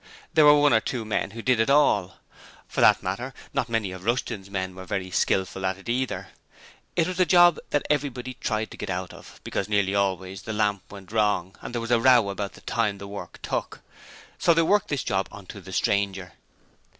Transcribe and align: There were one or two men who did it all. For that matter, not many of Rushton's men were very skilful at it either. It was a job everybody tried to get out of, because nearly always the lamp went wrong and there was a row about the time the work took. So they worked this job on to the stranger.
There 0.33 0.45
were 0.45 0.59
one 0.59 0.73
or 0.73 0.79
two 0.81 1.05
men 1.05 1.29
who 1.29 1.43
did 1.43 1.59
it 1.59 1.69
all. 1.69 2.17
For 2.67 2.81
that 2.81 3.03
matter, 3.03 3.35
not 3.53 3.69
many 3.69 3.91
of 3.91 4.03
Rushton's 4.03 4.49
men 4.49 4.73
were 4.73 4.83
very 4.83 5.11
skilful 5.11 5.63
at 5.63 5.77
it 5.77 5.87
either. 5.87 6.29
It 6.95 7.05
was 7.07 7.19
a 7.19 7.25
job 7.27 7.59
everybody 7.87 8.33
tried 8.33 8.71
to 8.71 8.77
get 8.77 8.89
out 8.89 9.13
of, 9.13 9.39
because 9.43 9.69
nearly 9.69 9.93
always 9.93 10.41
the 10.41 10.53
lamp 10.53 10.81
went 10.91 11.11
wrong 11.11 11.55
and 11.61 11.71
there 11.75 11.81
was 11.81 11.91
a 11.91 12.01
row 12.01 12.31
about 12.31 12.53
the 12.53 12.61
time 12.61 12.97
the 12.97 13.07
work 13.07 13.37
took. 13.43 13.81
So 14.39 14.55
they 14.55 14.63
worked 14.63 14.87
this 14.87 15.03
job 15.03 15.27
on 15.31 15.45
to 15.45 15.61
the 15.61 15.71
stranger. 15.71 16.33